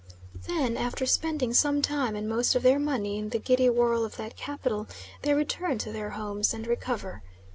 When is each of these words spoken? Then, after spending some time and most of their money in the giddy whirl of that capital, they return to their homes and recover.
Then, 0.47 0.77
after 0.77 1.05
spending 1.05 1.53
some 1.53 1.79
time 1.83 2.15
and 2.15 2.27
most 2.27 2.55
of 2.55 2.63
their 2.63 2.79
money 2.79 3.19
in 3.19 3.29
the 3.29 3.37
giddy 3.37 3.69
whirl 3.69 4.03
of 4.03 4.15
that 4.15 4.35
capital, 4.35 4.87
they 5.21 5.35
return 5.35 5.77
to 5.77 5.91
their 5.91 6.09
homes 6.17 6.55
and 6.55 6.65
recover. 6.65 7.21